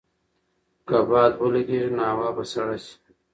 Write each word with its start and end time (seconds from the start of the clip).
که 0.87 0.97
باد 1.09 1.33
ولګېږي 1.43 1.89
نو 1.97 2.03
هوا 2.11 2.27
به 2.35 2.43
سړه 2.51 2.77
شي. 2.83 2.93